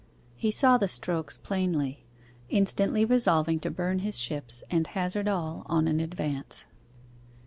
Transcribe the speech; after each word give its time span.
He 0.35 0.49
saw 0.49 0.79
the 0.79 0.87
strokes 0.87 1.37
plainly, 1.37 2.05
instantly 2.49 3.05
resolving 3.05 3.59
to 3.59 3.69
burn 3.69 3.99
his 3.99 4.17
ships 4.17 4.63
and 4.71 4.87
hazard 4.87 5.27
all 5.27 5.61
on 5.67 5.87
an 5.87 5.99
advance. 5.99 6.65